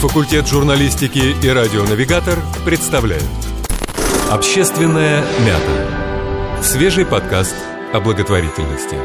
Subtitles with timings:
[0.00, 3.22] Факультет журналистики и радионавигатор представляют
[4.30, 7.54] Общественная мята Свежий подкаст
[7.92, 8.96] о благотворительности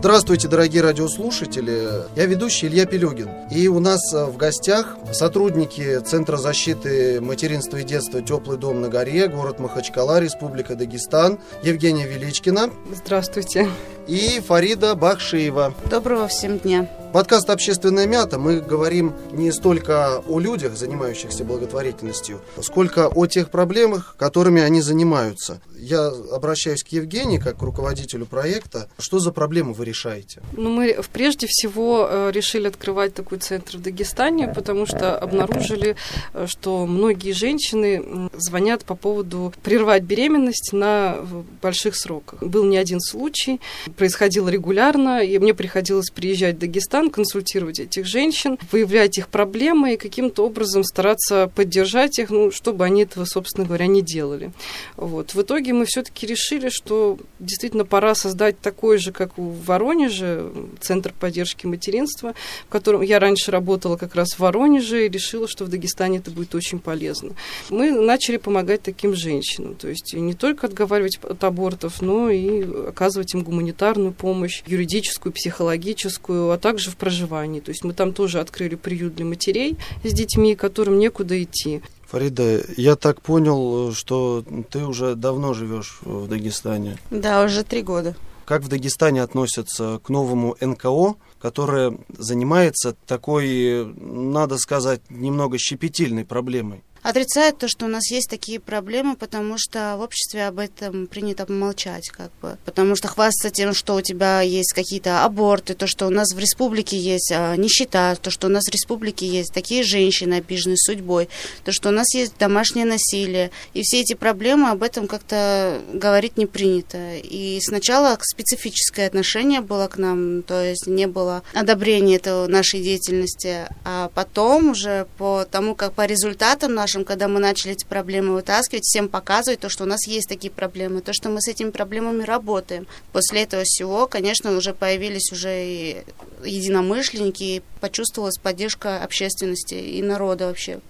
[0.00, 2.06] Здравствуйте, дорогие радиослушатели.
[2.16, 3.28] Я ведущий Илья Пелюгин.
[3.50, 8.88] И у нас э, в гостях сотрудники Центра защиты материнства и детства «Теплый дом на
[8.88, 12.70] горе», город Махачкала, Республика Дагестан, Евгения Величкина.
[12.90, 13.68] Здравствуйте.
[14.06, 15.74] И Фарида Бахшиева.
[15.90, 16.88] Доброго всем дня.
[17.12, 24.14] Подкаст «Общественная мята» мы говорим не столько о людях, занимающихся благотворительностью, сколько о тех проблемах,
[24.16, 25.60] которыми они занимаются.
[25.76, 28.88] Я обращаюсь к Евгении, как к руководителю проекта.
[28.98, 30.40] Что за проблемы вы решаете?
[30.52, 35.96] Ну, мы прежде всего э, решили открывать такой центр в Дагестане, потому что обнаружили,
[36.32, 41.16] э, что многие женщины звонят по поводу прервать беременность на
[41.60, 42.40] больших сроках.
[42.40, 43.60] Был не один случай,
[43.96, 49.94] происходило регулярно, и мне приходилось приезжать в Дагестан, Казахстан, консультировать этих женщин, выявлять их проблемы
[49.94, 54.52] и каким-то образом стараться поддержать их, ну, чтобы они этого, собственно говоря, не делали.
[54.96, 55.34] Вот.
[55.34, 61.12] В итоге мы все-таки решили, что действительно пора создать такой же, как у Воронеже, Центр
[61.18, 62.34] поддержки материнства,
[62.66, 66.30] в котором я раньше работала как раз в Воронеже и решила, что в Дагестане это
[66.30, 67.34] будет очень полезно.
[67.70, 73.34] Мы начали помогать таким женщинам, то есть не только отговаривать от абортов, но и оказывать
[73.34, 77.60] им гуманитарную помощь, юридическую, психологическую, а также в проживании.
[77.60, 81.80] То есть мы там тоже открыли приют для матерей с детьми, которым некуда идти.
[82.08, 86.98] Фарида, я так понял, что ты уже давно живешь в Дагестане.
[87.10, 88.16] Да, уже три года.
[88.44, 96.82] Как в Дагестане относятся к новому НКО, которое занимается такой, надо сказать, немного щепетильной проблемой?
[97.02, 101.50] Отрицает то, что у нас есть такие проблемы, потому что в обществе об этом принято
[101.50, 102.58] молчать, как бы.
[102.64, 106.38] Потому что хвастаться тем, что у тебя есть какие-то аборты, то, что у нас в
[106.38, 111.28] республике есть а, нищета, то, что у нас в республике есть такие женщины, обиженные судьбой,
[111.64, 113.50] то, что у нас есть домашнее насилие.
[113.74, 117.16] И все эти проблемы об этом как-то говорить не принято.
[117.16, 123.66] И сначала специфическое отношение было к нам, то есть не было одобрения этого нашей деятельности,
[123.84, 128.34] а потом уже по тому, как по результатам нашим нашим, когда мы начали эти проблемы
[128.34, 131.70] вытаскивать, всем показывать то, что у нас есть такие проблемы, то, что мы с этими
[131.70, 132.88] проблемами работаем.
[133.12, 136.02] После этого всего, конечно, уже появились уже и
[136.44, 140.80] единомышленники, и почувствовалась поддержка общественности и народа вообще.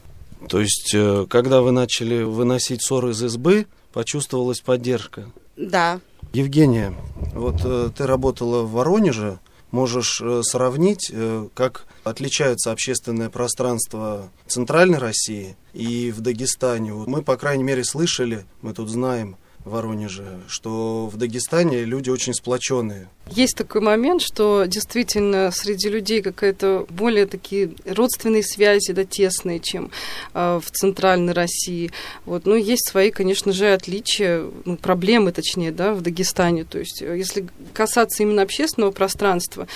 [0.49, 5.31] То есть, э, когда вы начали выносить ссоры из избы, почувствовалась поддержка?
[5.57, 6.01] Да.
[6.33, 6.95] Евгения,
[7.35, 9.39] вот э, ты работала в Воронеже,
[9.71, 16.93] можешь э, сравнить, э, как отличаются общественное пространство Центральной России и в Дагестане.
[16.93, 23.09] Мы, по крайней мере, слышали, мы тут знаем, Воронеже, что в Дагестане люди очень сплоченные.
[23.31, 29.93] Есть такой момент, что действительно среди людей какая-то более такие родственные связи, да, тесные, чем
[30.35, 31.93] э, в центральной России.
[32.25, 32.45] Вот.
[32.47, 36.65] Но есть свои, конечно же, отличия, ну, проблемы, точнее, да, в Дагестане.
[36.65, 39.69] То есть, э, если касаться именно общественного пространства,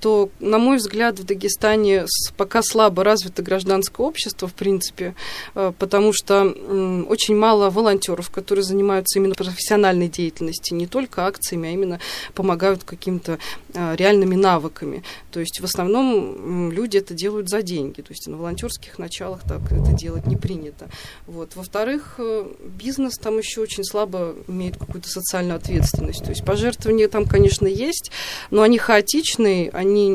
[0.00, 2.06] то, на мой взгляд, в Дагестане
[2.38, 5.14] пока слабо развито гражданское общество, в принципе,
[5.54, 11.68] э, потому что э, очень мало волонтеров, которые занимаются именно профессиональной деятельностью, не только акциями,
[11.68, 12.00] а именно
[12.34, 13.38] помогают как какими-то
[13.74, 15.02] а, реальными навыками.
[15.32, 18.00] То есть в основном люди это делают за деньги.
[18.00, 20.88] То есть на волонтерских началах так это делать не принято.
[21.26, 21.56] Вот.
[21.56, 26.22] Во-вторых, э, бизнес там еще очень слабо имеет какую-то социальную ответственность.
[26.22, 28.12] То есть пожертвования там, конечно, есть,
[28.50, 30.08] но они хаотичные, они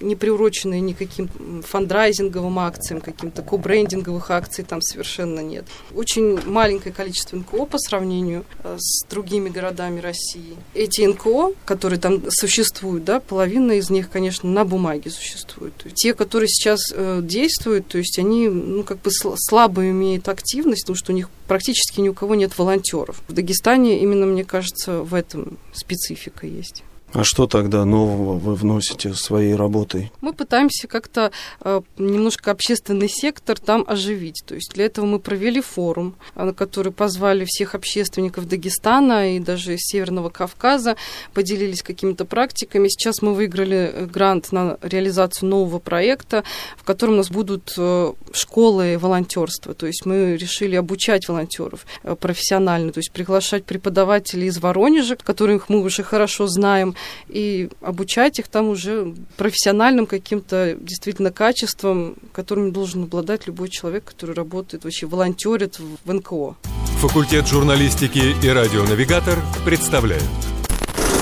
[0.00, 1.30] не приурочены никаким
[1.62, 5.64] фандрайзинговым акциям, каким-то кобрендинговых акций там совершенно нет.
[5.94, 10.56] Очень маленькое количество НКО по сравнению с другими городами России.
[10.74, 15.74] Эти НКО, которые там существуют, да, половина из них, конечно, на бумаге существует.
[15.94, 20.96] Те, которые сейчас э, действуют, то есть они, ну, как бы слабо имеют активность, потому
[20.96, 23.22] что у них практически ни у кого нет волонтеров.
[23.28, 26.82] В Дагестане именно, мне кажется, в этом специфика есть.
[27.14, 30.10] А что тогда нового вы вносите своей работой?
[30.20, 31.30] Мы пытаемся как-то
[31.60, 34.42] э, немножко общественный сектор там оживить.
[34.44, 39.76] То есть для этого мы провели форум, на который позвали всех общественников Дагестана и даже
[39.78, 40.96] Северного Кавказа,
[41.32, 42.88] поделились какими-то практиками.
[42.88, 46.42] Сейчас мы выиграли э, грант на реализацию нового проекта,
[46.76, 49.72] в котором у нас будут э, школы волонтерства.
[49.74, 55.68] То есть мы решили обучать волонтеров э, профессионально, то есть приглашать преподавателей из Воронежа, которых
[55.68, 56.96] мы уже хорошо знаем,
[57.28, 64.34] и обучать их там уже профессиональным каким-то действительно качеством, которым должен обладать любой человек, который
[64.34, 66.56] работает, вообще волонтерит в НКО.
[67.00, 70.24] Факультет журналистики и радионавигатор представляют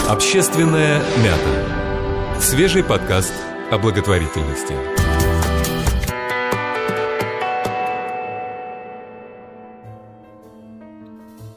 [0.09, 2.41] Общественная мята.
[2.41, 3.33] Свежий подкаст
[3.71, 5.02] о благотворительности.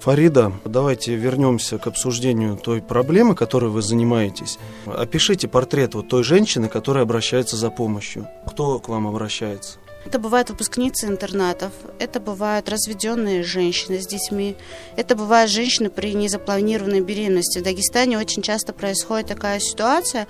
[0.05, 4.59] Фарида, давайте вернемся к обсуждению той проблемы, которой вы занимаетесь.
[4.85, 8.27] Опишите портрет вот той женщины, которая обращается за помощью.
[8.45, 9.79] Кто к вам обращается?
[10.05, 14.55] Это бывают выпускницы интернатов, это бывают разведенные женщины с детьми,
[14.95, 17.57] это бывают женщины при незапланированной беременности.
[17.57, 20.27] В Дагестане очень часто происходит такая ситуация,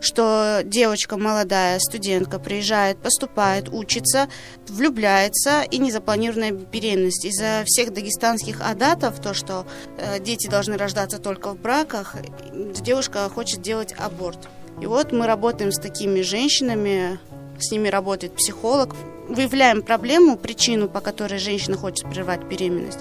[0.00, 4.28] что девочка молодая, студентка приезжает, поступает, учится,
[4.68, 7.24] влюбляется и незапланированная беременность.
[7.24, 9.66] Из-за всех дагестанских адатов, то, что
[9.96, 12.16] э, дети должны рождаться только в браках,
[12.52, 14.48] девушка хочет делать аборт.
[14.82, 17.18] И вот мы работаем с такими женщинами,
[17.58, 18.94] с ними работает психолог,
[19.28, 23.00] выявляем проблему, причину, по которой женщина хочет прервать беременность,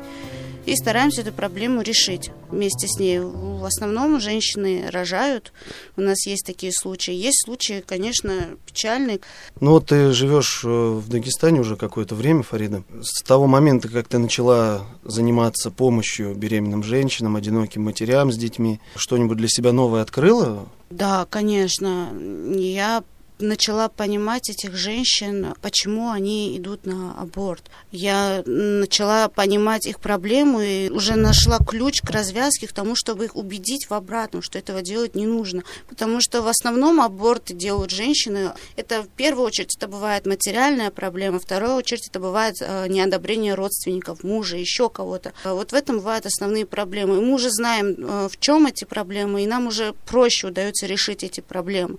[0.66, 3.20] и стараемся эту проблему решить вместе с ней.
[3.20, 5.52] В основном женщины рожают.
[5.98, 7.14] У нас есть такие случаи.
[7.14, 8.32] Есть случаи, конечно,
[8.66, 9.20] печальные.
[9.60, 12.84] Ну вот ты живешь э, в Дагестане уже какое-то время, Фарида.
[13.02, 19.38] С того момента, как ты начала заниматься помощью беременным женщинам, одиноким матерям с детьми, что-нибудь
[19.38, 20.70] для себя новое открыла?
[20.90, 22.10] Да, конечно.
[22.56, 23.04] Я
[23.44, 27.64] начала понимать этих женщин, почему они идут на аборт.
[27.92, 33.36] Я начала понимать их проблему и уже нашла ключ к развязке, к тому, чтобы их
[33.36, 35.64] убедить в обратном, что этого делать не нужно.
[35.88, 38.54] Потому что в основном аборты делают женщины.
[38.76, 43.54] Это в первую очередь это бывает материальная проблема, в вторую очередь это бывает э, неодобрение
[43.54, 45.34] родственников, мужа, еще кого-то.
[45.44, 47.18] Вот в этом бывают основные проблемы.
[47.18, 51.24] И мы уже знаем, э, в чем эти проблемы, и нам уже проще удается решить
[51.24, 51.98] эти проблемы.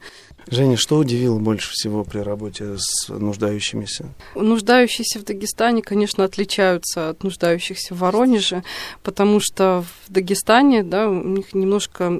[0.51, 4.07] Женя, что удивило больше всего при работе с нуждающимися?
[4.35, 8.63] Нуждающиеся в Дагестане, конечно, отличаются от нуждающихся в Воронеже,
[9.03, 12.13] потому что в Дагестане, да, у них немножко,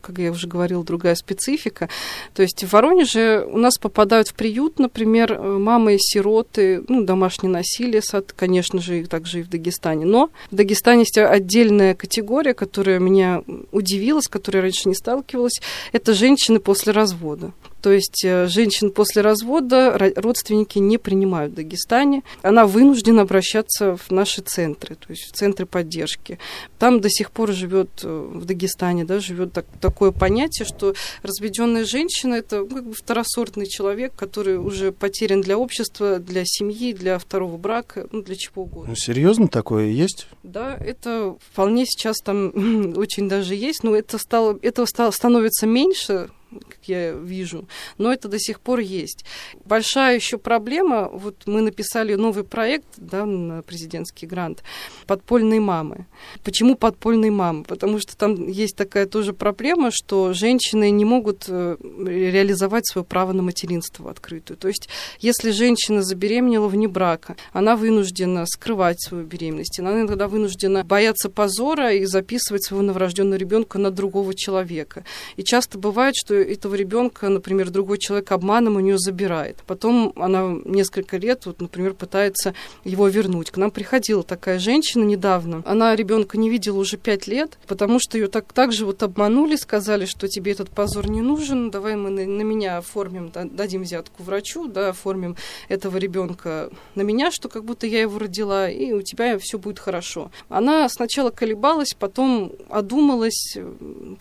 [0.00, 1.88] как я уже говорила, другая специфика.
[2.34, 8.02] То есть в Воронеже у нас попадают в приют, например, мамы-сироты, ну, домашнее насилие,
[8.36, 10.06] конечно же, также и в Дагестане.
[10.06, 13.42] Но в Дагестане есть отдельная категория, которая меня
[13.72, 15.60] удивила, с которой я раньше не сталкивалась.
[15.92, 17.52] Это женщины после развода.
[17.82, 22.22] То есть э, женщин после развода родственники не принимают в Дагестане.
[22.42, 26.38] Она вынуждена обращаться в наши центры, то есть в центры поддержки.
[26.78, 30.94] Там до сих пор живет э, в Дагестане, да, живет так, такое понятие, что
[31.24, 36.92] разведенная женщина это ну, как бы второсортный человек, который уже потерян для общества, для семьи,
[36.92, 38.90] для второго брака, ну для чего угодно.
[38.90, 40.28] Ну, серьезно такое есть?
[40.44, 46.30] Да, это вполне сейчас там очень даже есть, но это стало, этого стало, становится меньше
[46.60, 47.68] как я вижу,
[47.98, 49.24] но это до сих пор есть.
[49.64, 54.62] Большая еще проблема, вот мы написали новый проект да, на президентский грант
[55.06, 56.06] «Подпольные мамы».
[56.44, 57.64] Почему подпольные мамы?
[57.64, 63.32] Потому что там есть такая тоже проблема, что женщины не могут э, реализовать свое право
[63.32, 64.56] на материнство в открытую.
[64.56, 64.88] То есть,
[65.20, 71.92] если женщина забеременела вне брака, она вынуждена скрывать свою беременность, она иногда вынуждена бояться позора
[71.92, 75.04] и записывать своего новорожденного ребенка на другого человека.
[75.36, 79.58] И часто бывает, что этого ребенка, например, другой человек обманом у нее забирает.
[79.66, 82.54] Потом она несколько лет, вот, например, пытается
[82.84, 83.50] его вернуть.
[83.50, 85.62] К нам приходила такая женщина недавно.
[85.66, 89.56] Она ребенка не видела уже пять лет, потому что ее так, так же вот обманули,
[89.56, 94.22] сказали, что тебе этот позор не нужен, давай мы на, на меня оформим, дадим взятку
[94.22, 95.36] врачу, да, оформим
[95.68, 99.78] этого ребенка на меня, что как будто я его родила, и у тебя все будет
[99.78, 100.30] хорошо.
[100.48, 103.56] Она сначала колебалась, потом одумалась,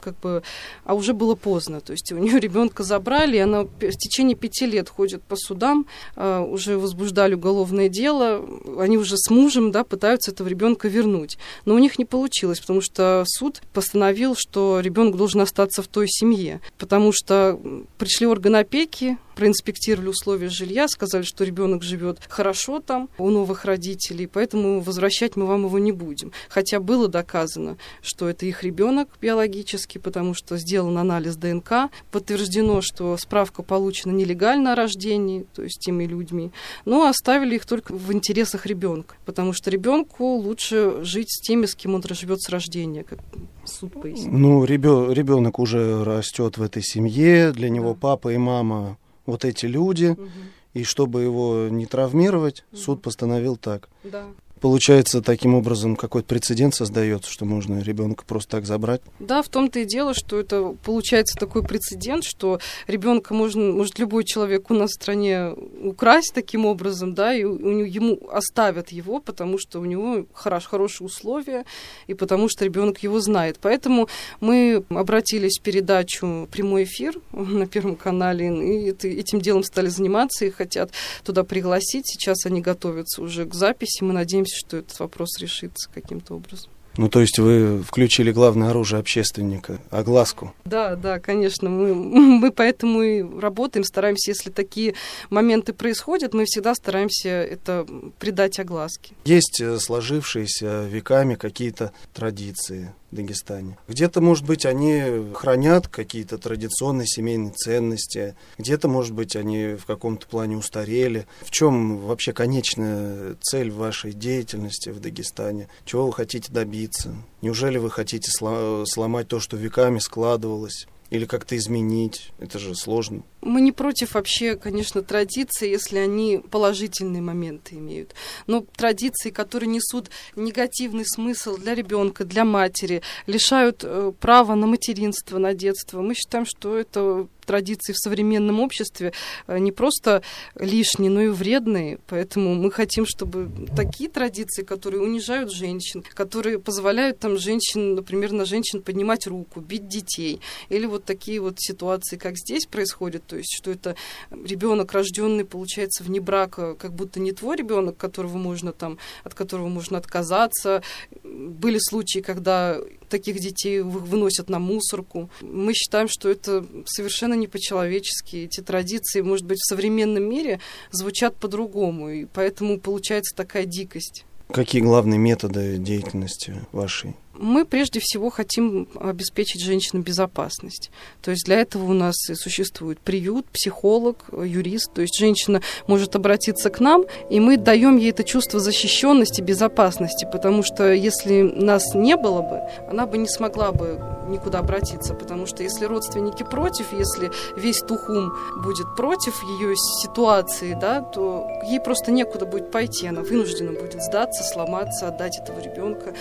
[0.02, 0.44] как бы,
[0.84, 1.82] а уже было поздно.
[1.82, 5.86] То есть у нее ребенка забрали, и она в течение пяти лет ходит по судам,
[6.16, 8.46] а, уже возбуждали уголовное дело,
[8.80, 11.38] они уже с мужем да, пытаются этого ребенка вернуть.
[11.66, 16.08] Но у них не получилось, потому что суд постановил, что ребенок должен остаться в той
[16.08, 17.60] семье, потому что
[17.98, 24.28] пришли органы опеки, проинспектировали условия жилья, сказали, что ребенок живет хорошо там у новых родителей,
[24.28, 26.32] поэтому возвращать мы вам его не будем.
[26.50, 33.18] Хотя было доказано, что это их ребенок биологический, потому что сделан анализ ДНК, подтверждено, что
[33.18, 36.52] справка получена нелегально о рождении, то есть теми людьми,
[36.86, 41.76] но оставили их только в интересах ребенка, потому что ребенку лучше жить с теми, с
[41.76, 43.20] кем он живет с рождения, как
[43.66, 44.32] суд пояснил.
[44.32, 48.00] Ну, ребенок уже растет в этой семье, для него да.
[48.00, 50.28] папа и мама вот эти люди, угу.
[50.74, 52.82] и чтобы его не травмировать, угу.
[52.82, 53.90] суд постановил так.
[54.04, 54.26] Да.
[54.62, 59.02] Получается, таким образом какой-то прецедент создается, что можно ребенка просто так забрать?
[59.18, 64.24] Да, в том-то и дело, что это получается такой прецедент, что ребенка можно, может любой
[64.24, 69.58] человек у нас в стране украсть таким образом, да, и у, ему оставят его, потому
[69.58, 71.66] что у него хорош, хорошие условия,
[72.06, 73.58] и потому что ребенок его знает.
[73.60, 74.10] Поэтому
[74.42, 80.46] мы обратились в передачу «Прямой эфир» на Первом канале, и это, этим делом стали заниматься,
[80.46, 80.92] и хотят
[81.24, 82.06] туда пригласить.
[82.06, 84.04] Сейчас они готовятся уже к записи.
[84.04, 86.70] Мы надеемся, что этот вопрос решится каким-то образом.
[86.98, 90.54] Ну, то есть вы включили главное оружие общественника, огласку.
[90.66, 91.70] Да, да, конечно.
[91.70, 94.96] Мы, мы поэтому и работаем, стараемся, если такие
[95.30, 97.86] моменты происходят, мы всегда стараемся это
[98.20, 99.16] придать огласке.
[99.24, 103.78] Есть э, сложившиеся веками какие-то традиции, Дагестане.
[103.88, 110.28] Где-то, может быть, они хранят какие-то традиционные семейные ценности, где-то, может быть, они в каком-то
[110.28, 111.28] плане устарели.
[111.42, 115.68] В чем вообще конечная цель вашей деятельности в Дагестане?
[115.86, 117.14] Чего вы хотите добиться?
[117.42, 120.88] Неужели вы хотите сломать то, что веками складывалось?
[121.12, 122.32] Или как-то изменить?
[122.40, 123.24] Это же сложно.
[123.42, 128.16] Мы не против вообще, конечно, традиций, если они положительные моменты имеют.
[128.48, 135.38] Но традиции, которые несут негативный смысл для ребенка, для матери, лишают э, права на материнство,
[135.38, 139.14] на детство, мы считаем, что это традиции в современном обществе
[139.48, 140.22] э, не просто
[140.56, 142.00] лишние, но и вредные.
[142.08, 148.46] Поэтому мы хотим, чтобы такие традиции, которые унижают женщин, которые позволяют там женщин, например, на
[148.46, 153.54] женщин поднимать руку, бить детей, или вот такие вот ситуации, как здесь происходит, то есть
[153.56, 153.96] что это
[154.32, 159.68] ребенок рожденный, получается, вне брака, как будто не твой ребенок, которого можно там, от которого
[159.68, 160.84] можно отказаться.
[161.24, 162.80] Были случаи, когда
[163.10, 165.30] таких детей выносят на мусорку.
[165.42, 168.38] Мы считаем, что это совершенно не по-человечески.
[168.38, 170.60] Эти традиции, может быть, в современном мире
[170.92, 174.26] звучат по-другому, и поэтому получается такая дикость.
[174.52, 177.16] Какие главные методы деятельности вашей?
[177.34, 180.92] Мы прежде всего хотим обеспечить женщинам безопасность.
[181.22, 184.94] То есть для этого у нас и существует приют, психолог, юрист.
[184.94, 190.28] То есть женщина может обратиться к нам, и мы даем ей это чувство защищенности, безопасности,
[190.32, 194.00] потому что если нас не было бы, она бы не смогла бы
[194.32, 198.32] никуда обратиться, потому что если родственники против, если весь Тухум
[198.64, 204.44] будет против ее ситуации, да, то ей просто некуда будет пойти, она вынуждена будет сдаться,
[204.44, 206.14] сломаться, отдать этого ребенка.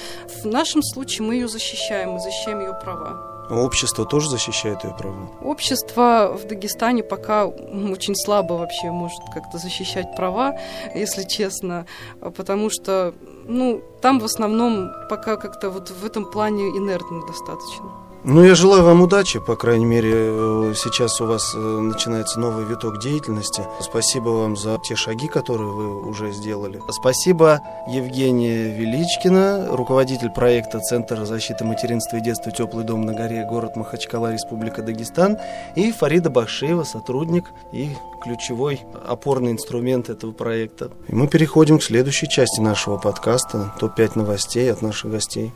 [0.42, 3.29] В нашем случае мы ее защищаем, мы защищаем ее права.
[3.50, 5.28] А общество тоже защищает ее права?
[5.42, 10.56] Общество в Дагестане пока очень слабо вообще может как-то защищать права,
[10.94, 11.84] если честно,
[12.36, 13.12] потому что
[13.46, 18.09] ну, там в основном пока как-то вот в этом плане инертно достаточно.
[18.22, 22.66] Ну, я желаю вам удачи, по крайней мере, э, сейчас у вас э, начинается новый
[22.66, 23.62] виток деятельности.
[23.80, 26.82] Спасибо вам за те шаги, которые вы уже сделали.
[26.90, 33.76] Спасибо Евгения Величкина, руководитель проекта Центра защиты материнства и детства «Теплый дом на горе», город
[33.76, 35.38] Махачкала, Республика Дагестан,
[35.74, 37.88] и Фарида Бахшеева, сотрудник и
[38.22, 40.90] ключевой опорный инструмент этого проекта.
[41.08, 45.52] И мы переходим к следующей части нашего подкаста, топ-5 новостей от наших гостей.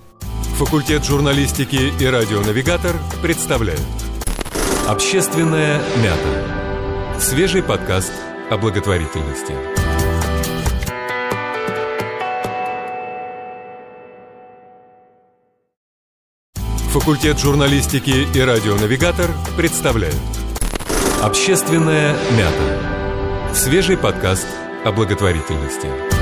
[0.54, 3.82] Факультет журналистики и радионавигатор представляют.
[4.86, 8.12] Общественная мята Свежий подкаст
[8.50, 9.52] о благотворительности.
[16.92, 20.14] Факультет журналистики и радионавигатор представляют
[21.20, 24.46] Общественная мята Свежий подкаст
[24.84, 26.13] о благотворительности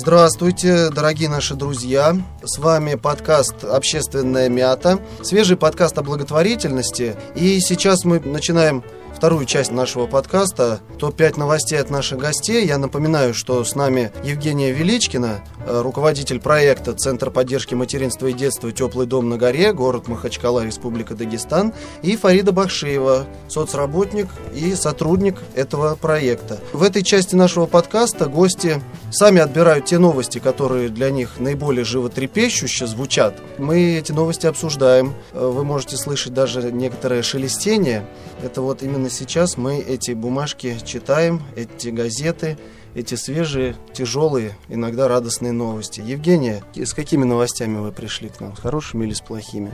[0.00, 2.16] Здравствуйте, дорогие наши друзья.
[2.44, 7.16] С вами подкаст «Общественная мята», свежий подкаст о благотворительности.
[7.34, 8.84] И сейчас мы начинаем
[9.18, 12.64] вторую часть нашего подкаста «Топ-5 новостей от наших гостей».
[12.64, 18.70] Я напоминаю, что с нами Евгения Величкина, э, руководитель проекта Центр поддержки материнства и детства
[18.70, 25.96] «Теплый дом на горе», город Махачкала, Республика Дагестан, и Фарида Бахшеева, соцработник и сотрудник этого
[25.96, 26.60] проекта.
[26.72, 32.86] В этой части нашего подкаста гости сами отбирают те новости, которые для них наиболее животрепещуще
[32.86, 33.34] звучат.
[33.58, 35.12] Мы эти новости обсуждаем.
[35.32, 38.06] Э, вы можете слышать даже некоторое шелестение.
[38.44, 42.58] Это вот именно сейчас мы эти бумажки читаем, эти газеты,
[42.98, 46.00] эти свежие, тяжелые, иногда радостные новости.
[46.00, 48.56] Евгения, с какими новостями вы пришли к нам?
[48.56, 49.72] С хорошими или с плохими?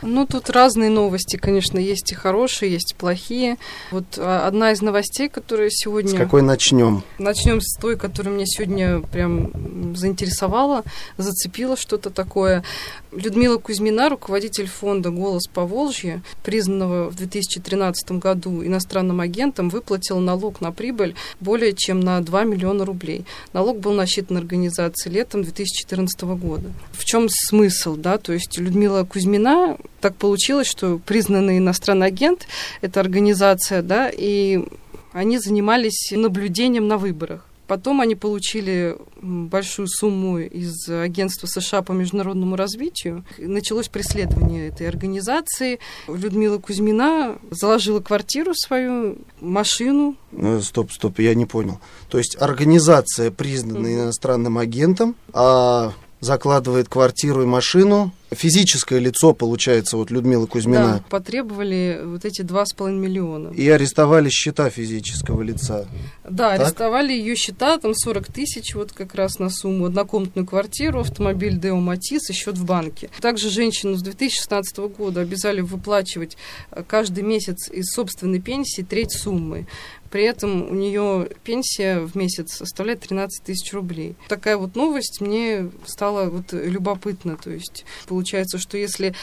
[0.00, 3.58] Ну, тут разные новости, конечно, есть и хорошие, есть и плохие.
[3.90, 6.12] Вот а, одна из новостей, которая сегодня...
[6.12, 7.02] С какой начнем?
[7.18, 10.82] Начнем с той, которая меня сегодня прям заинтересовала,
[11.18, 12.64] зацепила что-то такое.
[13.12, 20.62] Людмила Кузьмина, руководитель фонда «Голос по Волжье», признанного в 2013 году иностранным агентом, выплатила налог
[20.62, 23.24] на прибыль более чем на 2 миллиона рублей.
[23.52, 26.70] Налог был насчитан организации летом 2014 года.
[26.92, 27.96] В чем смысл?
[27.96, 28.18] Да?
[28.18, 32.46] То есть Людмила Кузьмина, так получилось, что признанный иностранный агент,
[32.80, 34.64] это организация, да, и
[35.12, 37.46] они занимались наблюдением на выборах.
[37.66, 43.24] Потом они получили большую сумму из агентства США по международному развитию.
[43.38, 45.78] Началось преследование этой организации.
[46.08, 50.16] Людмила Кузьмина заложила квартиру свою, машину.
[50.32, 51.80] Э, стоп, стоп, я не понял.
[52.08, 54.04] То есть организация признана mm-hmm.
[54.04, 58.12] иностранным агентом, а закладывает квартиру и машину.
[58.32, 60.94] Физическое лицо, получается, вот Людмила Кузьмина.
[60.94, 63.48] Да, потребовали вот эти два с половиной миллиона.
[63.48, 65.86] И арестовали счета физического лица.
[66.24, 66.60] Да, так?
[66.60, 71.76] арестовали ее счета, там 40 тысяч вот как раз на сумму, однокомнатную квартиру, автомобиль Део
[71.76, 73.10] Матис и счет в банке.
[73.20, 76.36] Также женщину с 2016 года обязали выплачивать
[76.70, 79.66] э, каждый месяц из собственной пенсии треть суммы.
[80.12, 84.14] При этом у нее пенсия в месяц составляет 13 тысяч рублей.
[84.28, 87.38] Такая вот новость мне стала вот любопытна.
[87.38, 89.14] То есть получается, что если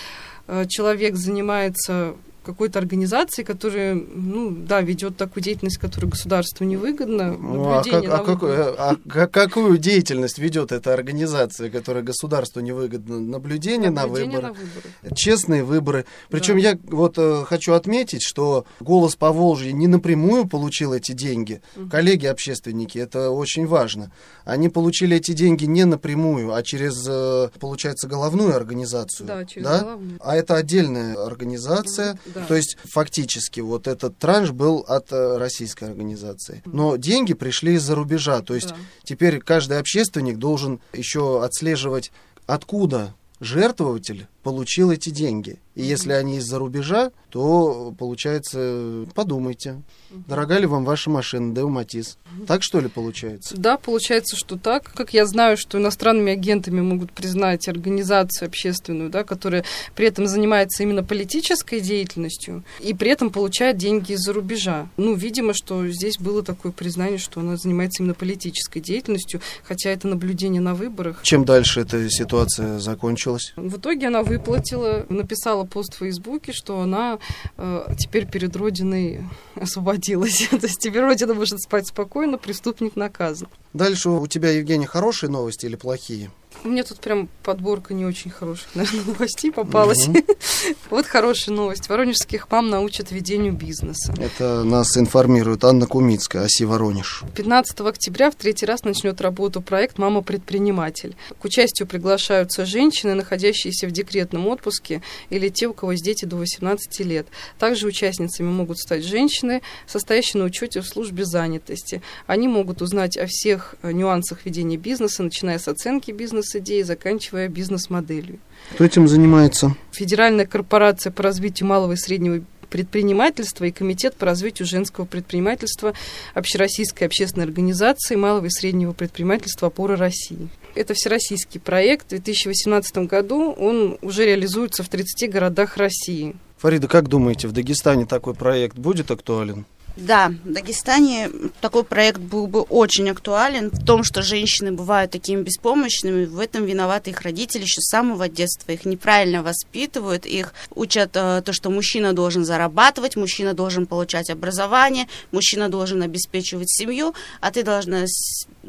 [0.48, 2.15] э, человек занимается
[2.49, 7.37] какой-то организации, которая, ну, да, ведет такую деятельность, которая государству невыгодна.
[7.37, 13.19] Ну, а, как, а, какой, а, а какую деятельность ведет эта организация, которая государству невыгодна?
[13.19, 15.15] Наблюдение, Наблюдение на, выборы, на выборы.
[15.15, 16.05] Честные выборы.
[16.29, 16.69] Причем да.
[16.69, 21.61] я вот э, хочу отметить, что «Голос по Волжье» не напрямую получил эти деньги.
[21.75, 21.89] Угу.
[21.89, 24.11] Коллеги-общественники, это очень важно.
[24.43, 29.27] Они получили эти деньги не напрямую, а через, э, получается, головную организацию.
[29.27, 29.79] Да, через да?
[29.81, 30.19] головную.
[30.19, 32.17] А это отдельная организация.
[32.33, 32.46] Да да.
[32.46, 36.62] То есть фактически вот этот транш был от э, российской организации.
[36.65, 38.41] Но деньги пришли из-за рубежа.
[38.41, 38.75] То есть да.
[39.03, 42.12] теперь каждый общественник должен еще отслеживать,
[42.46, 45.58] откуда жертвователь получил эти деньги.
[45.75, 52.17] И если они из-за рубежа, то, получается, подумайте, дорога ли вам ваша машина, Део Матис.
[52.48, 53.55] Так что ли получается?
[53.55, 54.91] Да, получается, что так.
[54.93, 59.63] Как я знаю, что иностранными агентами могут признать организацию общественную, да, которая
[59.96, 64.89] при этом занимается именно политической деятельностью и при этом получает деньги из-за рубежа.
[64.98, 70.08] Ну, видимо, что здесь было такое признание, что она занимается именно политической деятельностью, хотя это
[70.08, 71.22] наблюдение на выборах.
[71.24, 73.53] Чем дальше эта ситуация закончилась?
[73.55, 77.19] В итоге она выплатила, написала пост в Фейсбуке, что она
[77.58, 79.21] э, теперь перед Родиной
[79.56, 80.47] освободилась.
[80.49, 83.49] То есть теперь Родина может спать спокойно, преступник наказан.
[83.73, 86.32] Дальше у тебя, Евгений, хорошие новости или плохие?
[86.63, 90.08] У меня тут прям подборка не очень хороших, наверное, новостей попалась.
[90.08, 90.17] Угу.
[90.89, 91.88] вот хорошая новость.
[91.88, 94.13] Воронежских мам научат ведению бизнеса.
[94.19, 97.24] Это нас информирует Анна Кумицкая, оси Воронеж.
[97.36, 101.15] 15 октября в третий раз начнет работу проект «Мама-предприниматель».
[101.39, 106.36] К участию приглашаются женщины, находящиеся в декретном отпуске, или те, у кого есть дети до
[106.36, 107.28] 18 лет.
[107.58, 112.02] Также участницами могут стать женщины, состоящие на учете в службе занятости.
[112.28, 118.39] Они могут узнать о всех нюансах ведения бизнеса, начиная с оценки бизнеса, бизнес-идеи, заканчивая бизнес-моделью.
[118.73, 119.75] Кто этим занимается?
[119.91, 125.93] Федеральная корпорация по развитию малого и среднего предпринимательства и Комитет по развитию женского предпринимательства
[126.35, 130.49] Общероссийской общественной организации малого и среднего предпринимательства «Опора России».
[130.75, 132.07] Это всероссийский проект.
[132.07, 136.35] В 2018 году он уже реализуется в 30 городах России.
[136.57, 139.65] Фарида, как думаете, в Дагестане такой проект будет актуален?
[139.99, 145.41] Да, в Дагестане такой проект был бы очень актуален в том, что женщины бывают такими
[145.41, 146.25] беспомощными.
[146.25, 148.71] В этом виноваты их родители еще с самого детства.
[148.71, 155.07] Их неправильно воспитывают, их учат э, то, что мужчина должен зарабатывать, мужчина должен получать образование,
[155.31, 158.05] мужчина должен обеспечивать семью, а ты должна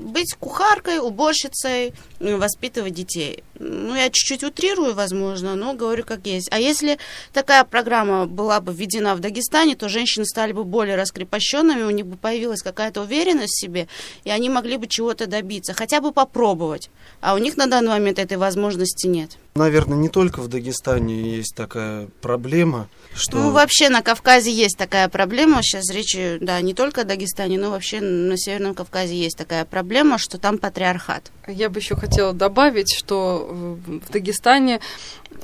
[0.00, 3.44] быть кухаркой, уборщицей, воспитывать детей.
[3.58, 6.48] Ну, я чуть-чуть утрирую, возможно, но говорю как есть.
[6.50, 6.98] А если
[7.32, 12.06] такая программа была бы введена в Дагестане, то женщины стали бы более раскрепощенными, у них
[12.06, 13.86] бы появилась какая-то уверенность в себе,
[14.24, 16.90] и они могли бы чего-то добиться, хотя бы попробовать.
[17.20, 19.36] А у них на данный момент этой возможности нет.
[19.54, 23.36] Наверное, не только в Дагестане есть такая проблема, что...
[23.36, 25.60] Ну, вообще на Кавказе есть такая проблема.
[25.62, 30.18] Сейчас речь, да, не только о Дагестане, но вообще на Северном Кавказе есть такая проблема,
[30.18, 31.32] что там патриархат.
[31.48, 34.80] Я бы еще хотела добавить, что в Дагестане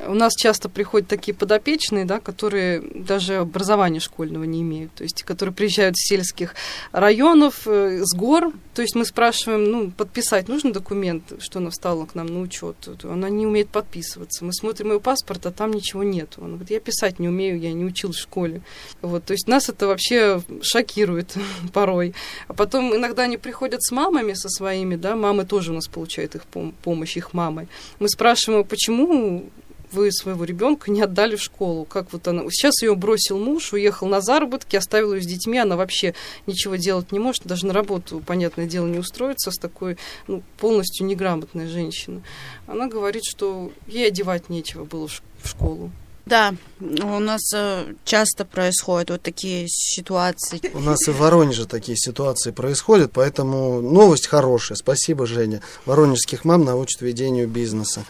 [0.06, 5.22] у нас часто приходят такие подопечные, да, которые даже образования школьного не имеют, то есть
[5.22, 6.54] которые приезжают с сельских
[6.92, 8.52] районов, э, с гор.
[8.74, 12.76] То есть мы спрашиваем, ну, подписать нужно документ, что она встала к нам на учет.
[13.04, 14.44] Она не умеет подписываться.
[14.44, 16.34] Мы смотрим ее паспорт, а там ничего нет.
[16.38, 18.62] Он говорит, я писать не умею, я не училась в школе.
[19.02, 21.34] Вот, то есть нас это вообще шокирует
[21.72, 22.14] порой.
[22.48, 26.34] А потом иногда они приходят с мамами со своими, да, мамы тоже у нас получают
[26.34, 27.68] их пом- помощь, их мамы.
[27.98, 29.50] Мы спрашиваем, почему
[29.92, 31.84] вы своего ребенка не отдали в школу.
[31.84, 32.44] Как вот она...
[32.50, 36.14] Сейчас ее бросил муж, уехал на заработки, оставил ее с детьми, она вообще
[36.46, 39.96] ничего делать не может, даже на работу, понятное дело, не устроится с такой
[40.26, 42.22] ну, полностью неграмотной женщиной.
[42.66, 45.90] Она говорит, что ей одевать нечего было в школу.
[46.26, 50.60] Да, у нас э, часто происходят вот такие ситуации.
[50.74, 54.76] У нас и в Воронеже такие ситуации происходят, поэтому новость хорошая.
[54.76, 55.62] Спасибо, Женя.
[55.84, 58.04] Воронежских мам научат ведению бизнеса.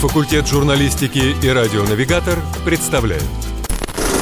[0.00, 3.22] Факультет журналистики и радионавигатор представляют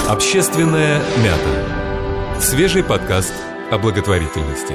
[0.08, 2.40] Общественная мята.
[2.40, 3.32] Свежий подкаст
[3.70, 4.74] о благотворительности.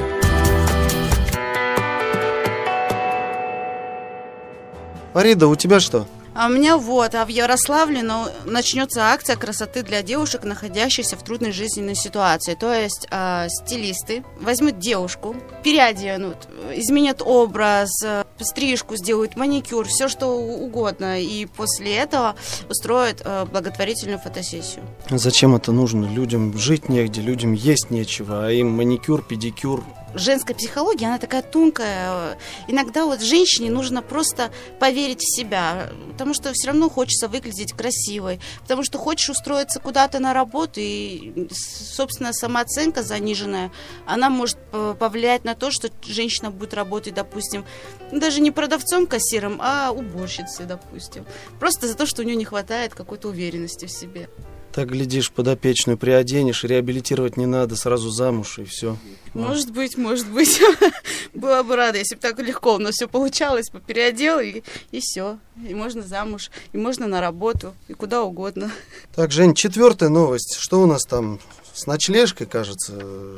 [5.12, 6.08] Фарида, у тебя что?
[6.36, 11.24] А у меня вот, а в Ярославле ну, начнется акция красоты для девушек, находящихся в
[11.24, 12.56] трудной жизненной ситуации.
[12.56, 16.38] То есть э, стилисты возьмут девушку, переоденут,
[16.74, 21.22] изменят образ, э, стрижку сделают, маникюр, все что угодно.
[21.22, 22.36] И после этого
[22.68, 24.84] устроят э, благотворительную фотосессию.
[25.10, 26.06] Зачем это нужно?
[26.06, 29.84] Людям жить негде, людям есть нечего, а им маникюр, педикюр,
[30.16, 32.38] женская психология, она такая тонкая.
[32.68, 38.40] Иногда вот женщине нужно просто поверить в себя, потому что все равно хочется выглядеть красивой,
[38.62, 43.72] потому что хочешь устроиться куда-то на работу, и, собственно, самооценка заниженная,
[44.06, 44.58] она может
[45.00, 47.66] повлиять на то, что женщина будет работать, допустим,
[48.12, 51.26] даже не продавцом-кассиром, а уборщицей, допустим.
[51.60, 54.30] Просто за то, что у нее не хватает какой-то уверенности в себе.
[54.74, 58.98] Так, глядишь, подопечную приоденешь, реабилитировать не надо, сразу замуж и все.
[59.36, 60.60] Может быть, может быть.
[61.36, 65.38] Была бы рада, если бы так легко у нас все получалось, переодел и, и все.
[65.68, 68.72] И можно замуж, и можно на работу, и куда угодно.
[69.16, 70.58] Так, Жень, четвертая новость.
[70.60, 71.40] Что у нас там
[71.74, 72.94] с ночлежкой, кажется,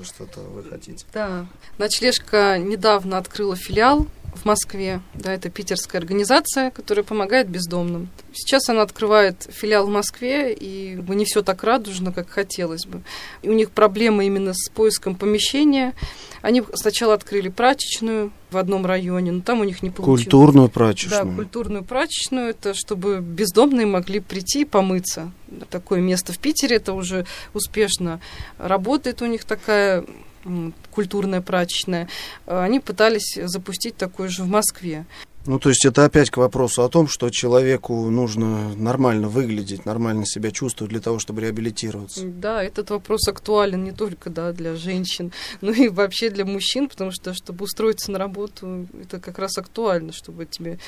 [0.06, 1.06] что-то вы хотите?
[1.14, 1.48] Да.
[1.78, 5.02] Ночлежка недавно открыла филиал в Москве.
[5.14, 8.10] Да, это питерская организация, которая помогает бездомным.
[8.34, 13.02] Сейчас она открывает филиал в Москве, и не все так радужно, как хотелось бы.
[13.42, 15.94] И у них проблемы именно с поиском помещения.
[16.42, 20.24] Они сначала открыли прачечную в одном районе, но там у них не получилось.
[20.24, 21.26] Культурную прачечную.
[21.26, 25.32] Да, культурную прачечную, это чтобы бездомные могли прийти и помыться.
[25.70, 28.20] Такое место в Питере, это уже успешно
[28.58, 30.06] работает у них такая
[30.92, 32.08] культурная прачечная,
[32.46, 35.06] э, они пытались запустить такое же в Москве.
[35.48, 40.26] Ну, то есть это опять к вопросу о том, что человеку нужно нормально выглядеть, нормально
[40.26, 42.26] себя чувствовать для того, чтобы реабилитироваться.
[42.26, 45.32] Да, этот вопрос актуален не только да, для женщин,
[45.62, 50.14] но и вообще для мужчин, потому что, чтобы устроиться на работу, это как раз актуально,
[50.14, 50.80] чтобы тебе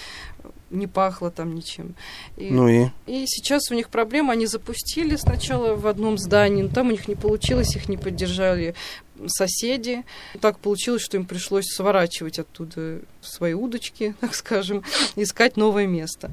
[0.69, 1.95] не пахло там ничем.
[2.35, 2.87] И, ну и?
[3.05, 7.07] И сейчас у них проблема, они запустили сначала в одном здании, но там у них
[7.07, 8.75] не получилось, их не поддержали
[9.27, 10.03] соседи.
[10.41, 14.83] Так получилось, что им пришлось сворачивать оттуда свои удочки, так скажем,
[15.15, 16.31] искать новое место.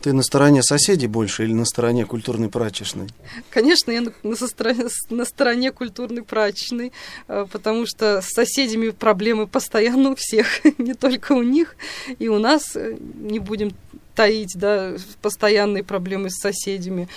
[0.00, 3.08] Ты на стороне соседей больше или на стороне культурной прачечной?
[3.50, 6.92] Конечно, я на, на, стороне, на стороне культурной прачечной,
[7.26, 10.46] а, потому что с соседями проблемы постоянно у всех,
[10.78, 11.76] не только у них,
[12.18, 13.72] и у нас э, не будем
[14.14, 17.08] таить, да, постоянные проблемы с соседями.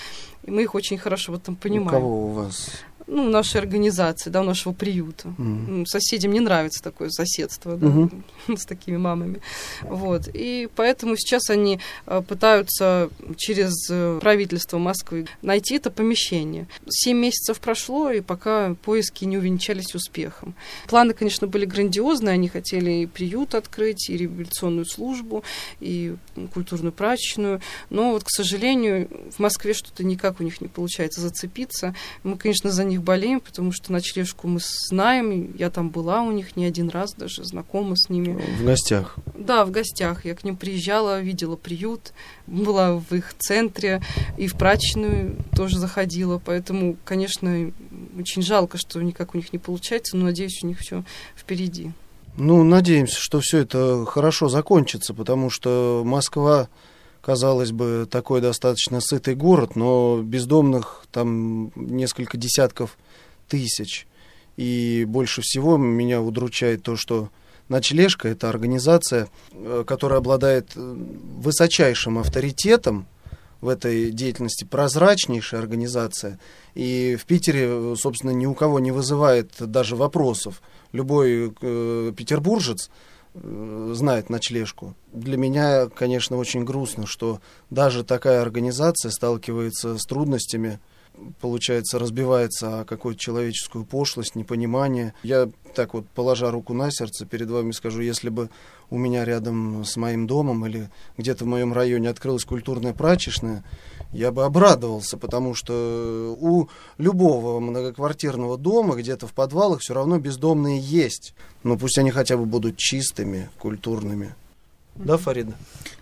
[0.43, 1.89] И мы их очень хорошо в этом понимаем.
[1.89, 2.69] У кого у вас
[3.09, 5.33] ну, нашей организации, да, нашего приюта.
[5.37, 5.85] Mm.
[5.85, 8.57] Соседям не нравится такое соседство да, mm-hmm.
[8.57, 9.41] с такими мамами.
[9.81, 10.29] Вот.
[10.33, 16.67] И поэтому сейчас они э, пытаются через э, правительство Москвы найти это помещение.
[16.87, 20.55] Семь месяцев прошло, и пока поиски не увенчались успехом.
[20.87, 22.33] Планы, конечно, были грандиозные.
[22.33, 25.43] Они хотели и приют открыть, и революционную службу,
[25.79, 26.15] и
[26.53, 27.61] культурную прачечную.
[27.89, 31.95] Но вот, к сожалению, в Москве что-то никак у них не получается зацепиться.
[32.23, 34.59] Мы, конечно, за них них болеем, потому что ночлежку мы
[34.89, 35.55] знаем.
[35.57, 38.39] Я там была у них не один раз, даже знакома с ними.
[38.59, 39.15] В гостях?
[39.35, 40.25] Да, в гостях.
[40.25, 42.13] Я к ним приезжала, видела приют,
[42.47, 44.01] была в их центре
[44.37, 46.41] и в прачечную тоже заходила.
[46.43, 47.71] Поэтому, конечно,
[48.17, 51.03] очень жалко, что никак у них не получается, но надеюсь, у них все
[51.35, 51.91] впереди.
[52.37, 56.69] Ну, надеемся, что все это хорошо закончится, потому что Москва
[57.21, 62.97] казалось бы, такой достаточно сытый город, но бездомных там несколько десятков
[63.47, 64.07] тысяч.
[64.57, 67.29] И больше всего меня удручает то, что
[67.69, 70.79] Ночлежка– это организация, э, которая обладает э,
[71.37, 73.05] высочайшим авторитетом
[73.61, 76.39] в этой деятельности прозрачнейшая организация.
[76.73, 80.61] И в Питере, собственно, ни у кого не вызывает даже вопросов.
[80.93, 83.08] Любой э, петербуржец э,
[83.43, 84.95] знает ночлежку.
[85.13, 90.79] Для меня, конечно, очень грустно, что даже такая организация сталкивается с трудностями
[91.41, 95.13] получается, разбивается о какую-то человеческую пошлость, непонимание.
[95.23, 98.49] Я так вот, положа руку на сердце, перед вами скажу, если бы
[98.89, 103.63] у меня рядом с моим домом или где-то в моем районе открылась культурная прачечная,
[104.11, 110.79] я бы обрадовался, потому что у любого многоквартирного дома где-то в подвалах все равно бездомные
[110.79, 111.35] есть.
[111.63, 114.33] Но пусть они хотя бы будут чистыми, культурными.
[114.95, 115.53] Да, Фарида?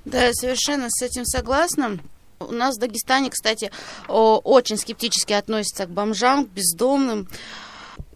[0.05, 1.99] Да, я совершенно с этим согласна.
[2.39, 3.71] У нас в Дагестане, кстати,
[4.07, 7.27] очень скептически относятся к бомжам, к бездомным.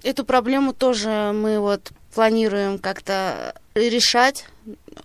[0.03, 4.45] Эту проблему тоже мы вот планируем как-то решать,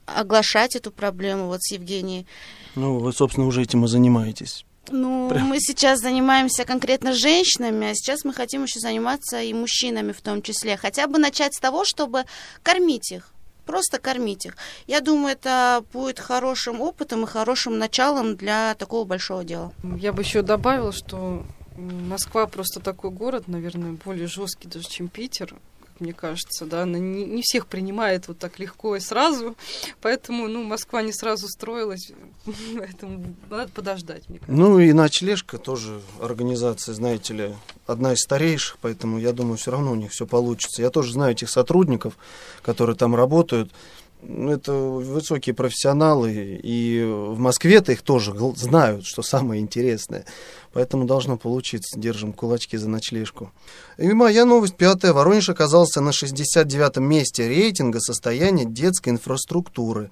[0.07, 2.27] оглашать эту проблему вот с Евгенией.
[2.75, 4.65] Ну, вы, собственно, уже этим и занимаетесь.
[4.89, 5.49] Ну, Прям.
[5.49, 10.43] мы сейчас занимаемся конкретно женщинами, а сейчас мы хотим еще заниматься и мужчинами в том
[10.43, 10.77] числе.
[10.77, 12.25] Хотя бы начать с того, чтобы
[12.63, 13.33] кормить их
[13.67, 14.57] просто кормить их.
[14.87, 19.73] Я думаю, это будет хорошим опытом и хорошим началом для такого большого дела.
[19.83, 21.45] Я бы еще добавила, что
[21.77, 25.55] Москва просто такой город, наверное, более жесткий даже, чем Питер
[26.01, 29.57] мне кажется, да, она не, не всех принимает вот так легко и сразу,
[30.01, 32.13] поэтому, ну, Москва не сразу строилась,
[32.79, 34.61] поэтому надо подождать, мне кажется.
[34.61, 37.55] Ну и ночлежка тоже организация, знаете ли,
[37.87, 40.83] одна из старейших, поэтому я думаю, все равно у них все получится.
[40.83, 42.17] Я тоже знаю этих сотрудников,
[42.63, 43.71] которые там работают,
[44.23, 50.25] это высокие профессионалы, и в Москве-то их тоже знают, что самое интересное.
[50.73, 51.99] Поэтому должно получиться.
[51.99, 53.53] Держим кулачки за ночлежку.
[53.97, 55.13] И моя новость пятая.
[55.13, 60.11] Воронеж оказался на 69-м месте рейтинга состояния детской инфраструктуры.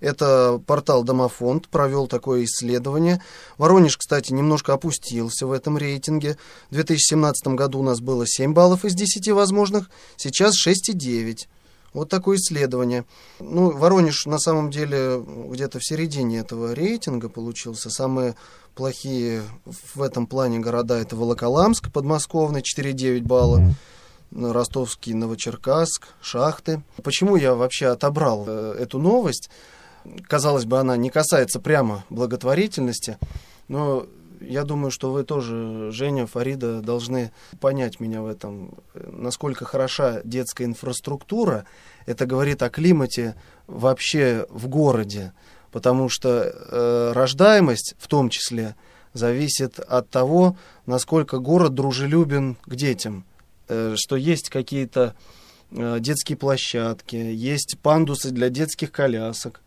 [0.00, 3.22] Это портал Домофонд провел такое исследование.
[3.58, 6.36] Воронеж, кстати, немножко опустился в этом рейтинге.
[6.70, 11.46] В 2017 году у нас было 7 баллов из 10 возможных, сейчас 6,9.
[11.94, 13.04] Вот такое исследование.
[13.38, 17.88] Ну, Воронеж на самом деле где-то в середине этого рейтинга получился.
[17.88, 18.34] Самые
[18.74, 19.42] плохие
[19.94, 23.74] в этом плане города это Волоколамск, подмосковный, 4,9 балла.
[24.32, 26.82] Ростовский, Новочеркасск, Шахты.
[27.04, 29.48] Почему я вообще отобрал э, эту новость?
[30.26, 33.16] Казалось бы, она не касается прямо благотворительности,
[33.68, 34.06] но
[34.48, 38.74] я думаю, что вы тоже, Женя, Фарида, должны понять меня в этом.
[38.94, 41.66] Насколько хороша детская инфраструктура,
[42.06, 43.34] это говорит о климате
[43.66, 45.32] вообще в городе.
[45.70, 48.76] Потому что э, рождаемость в том числе
[49.12, 53.24] зависит от того, насколько город дружелюбен к детям.
[53.68, 55.14] Э, что есть какие-то
[55.70, 59.62] э, детские площадки, есть пандусы для детских колясок.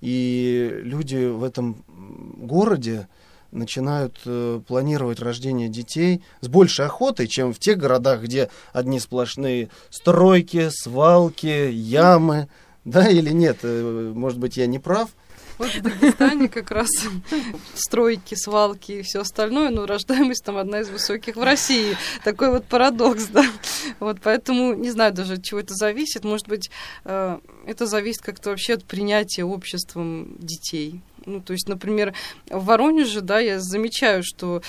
[0.00, 3.08] И люди в этом городе
[3.50, 9.70] начинают э, планировать рождение детей с большей охотой, чем в тех городах, где одни сплошные
[9.90, 12.48] стройки, свалки, ямы.
[12.84, 13.58] Да или нет?
[13.62, 15.10] Э, может быть, я не прав?
[15.58, 16.88] Вот в Дагестане как раз
[17.74, 21.96] стройки, свалки и все остальное, но рождаемость там одна из высоких в России.
[22.22, 23.44] Такой вот парадокс, да.
[23.98, 26.24] Вот поэтому не знаю даже, от чего это зависит.
[26.24, 26.70] Может быть,
[27.04, 31.00] э, это зависит как-то вообще от принятия обществом детей.
[31.26, 32.14] Ну, то есть, например,
[32.48, 34.62] в Воронеже, да, я замечаю, что,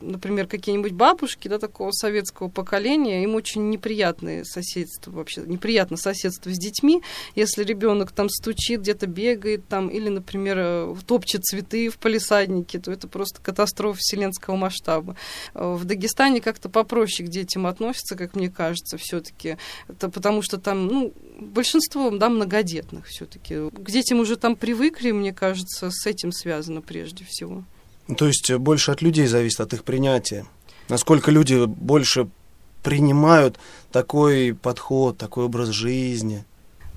[0.00, 6.58] например, какие-нибудь бабушки, да, такого советского поколения, им очень неприятное соседство вообще, неприятно соседство с
[6.58, 7.02] детьми,
[7.34, 12.90] если ребенок там стучит, где-то бегает там, или, например, э, топчет цветы в палисаднике, то
[12.92, 15.16] это просто катастрофа вселенского масштаба.
[15.54, 19.56] Э, в Дагестане как-то попроще к детям относятся, как мне кажется, все-таки,
[19.98, 23.70] потому что там, ну, большинство, да, многодетных все-таки.
[23.70, 27.64] К детям уже там привыкли, мне кажется, с этим связано прежде всего.
[28.16, 30.46] То есть э, больше от людей зависит, от их принятия.
[30.88, 32.28] Насколько люди больше
[32.82, 33.58] принимают
[33.92, 36.44] такой подход, такой образ жизни.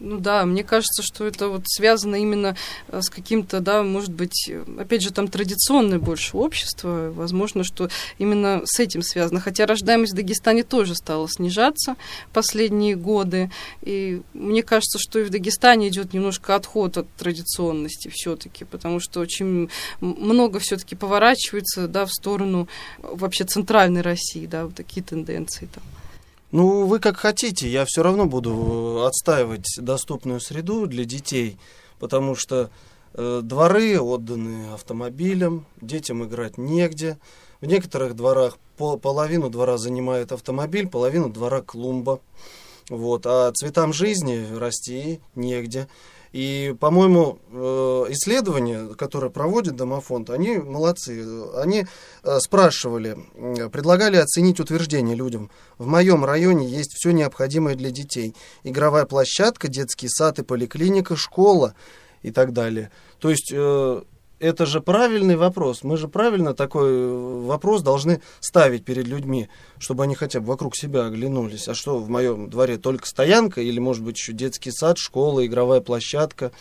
[0.02, 2.58] Ну да, мне кажется, что это вот связано именно
[2.90, 7.90] э, с каким-то, да, может быть, э, опять же, там традиционное больше общество, возможно, что
[8.18, 9.40] именно с этим связано.
[9.40, 11.96] Хотя рождаемость в Дагестане тоже стала снижаться
[12.34, 13.52] последние годы,
[13.84, 19.22] и мне кажется, что и в Дагестане идет немножко отход от традиционности все-таки, потому что
[19.22, 19.70] очень
[20.02, 22.68] много все-таки поворачивается, да, в сторону
[23.02, 25.84] вообще центральной России, да, вот такие тенденции там.
[26.58, 31.58] Ну, вы как хотите, я все равно буду отстаивать доступную среду для детей,
[32.00, 32.70] потому что
[33.14, 37.18] э, дворы отданы автомобилям, детям играть негде.
[37.60, 42.22] В некоторых дворах по, половину двора занимает автомобиль, половину двора клумба.
[42.90, 45.90] Вот, а цветам жизни расти негде.
[46.36, 47.58] И, по-моему, э,
[48.10, 51.26] исследования, которые проводит Домофонд, они молодцы.
[51.56, 51.86] Они
[52.24, 53.16] э, спрашивали,
[53.72, 55.50] предлагали оценить утверждение людям.
[55.78, 58.36] В моем районе есть все необходимое для детей.
[58.66, 61.74] Игровая площадка, детский сад и поликлиника, школа
[62.22, 62.92] и так далее.
[63.20, 64.02] То есть э,
[64.40, 65.84] это же правильный вопрос.
[65.84, 70.76] Мы же правильно такой э, вопрос должны ставить перед людьми, чтобы они хотя бы вокруг
[70.76, 71.68] себя оглянулись.
[71.68, 75.82] А что в моем дворе только стоянка или, может быть, еще детский сад, школа, игровая
[75.82, 76.52] площадка?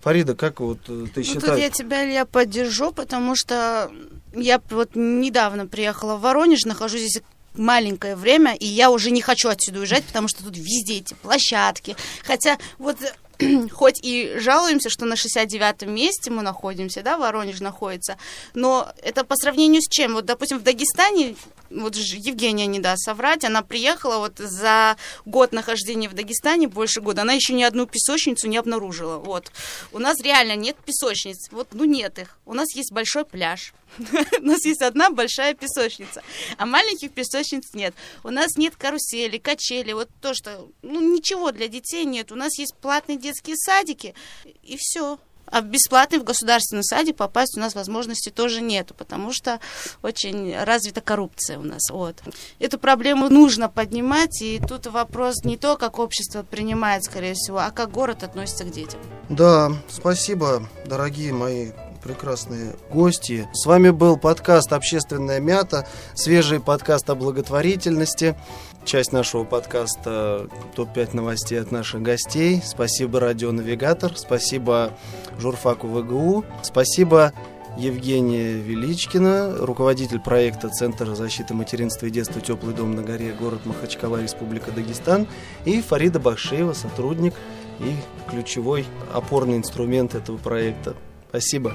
[0.00, 1.44] Фарида, как вот э, ты ну, считаешь?
[1.44, 3.90] Тут я тебя, Илья, поддержу, потому что
[4.34, 7.22] я вот недавно приехала в Воронеж, нахожусь здесь
[7.54, 11.96] маленькое время, и я уже не хочу отсюда уезжать, потому что тут везде эти площадки.
[12.24, 12.96] Хотя вот
[13.72, 18.18] хоть и жалуемся, что на 69-м месте мы находимся, да, Воронеж находится,
[18.54, 20.14] но это по сравнению с чем?
[20.14, 21.36] Вот, допустим, в Дагестане,
[21.70, 27.22] вот Евгения не даст соврать, она приехала вот за год нахождения в Дагестане, больше года,
[27.22, 29.50] она еще ни одну песочницу не обнаружила, вот.
[29.92, 32.38] У нас реально нет песочниц, вот, ну нет их.
[32.46, 33.72] У нас есть большой пляж,
[34.40, 36.22] у нас есть одна большая песочница,
[36.56, 37.94] а маленьких песочниц нет.
[38.22, 42.32] У нас нет карусели, качели, вот то, что, ну, ничего для детей нет.
[42.32, 44.14] У нас есть платные детские садики,
[44.62, 45.18] и все.
[45.46, 49.58] А в бесплатный в государственный садик попасть у нас возможности тоже нету, потому что
[50.02, 51.90] очень развита коррупция у нас.
[51.90, 52.22] Вот.
[52.60, 57.70] Эту проблему нужно поднимать, и тут вопрос не то, как общество принимает, скорее всего, а
[57.70, 59.00] как город относится к детям.
[59.28, 63.48] Да, спасибо, дорогие мои прекрасные гости.
[63.52, 68.36] С вами был подкаст «Общественная мята», свежий подкаст о благотворительности.
[68.84, 72.62] Часть нашего подкаста «Топ-5 новостей от наших гостей».
[72.64, 74.92] Спасибо «Радио Навигатор», спасибо
[75.38, 77.32] журфаку ВГУ, спасибо
[77.76, 84.20] Евгения Величкина, руководитель проекта Центра защиты материнства и детства «Теплый дом на горе», город Махачкала,
[84.22, 85.26] Республика Дагестан,
[85.64, 87.34] и Фарида Бахшеева, сотрудник
[87.78, 87.94] и
[88.30, 90.96] ключевой опорный инструмент этого проекта.
[91.28, 91.74] Спасибо.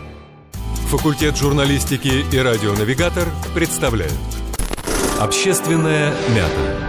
[0.89, 4.13] Факультет журналистики и радионавигатор представляют
[5.19, 6.84] Общественная мята.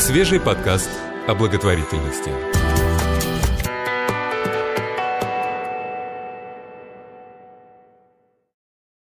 [0.00, 0.88] Свежий подкаст
[1.28, 2.59] о благотворительности.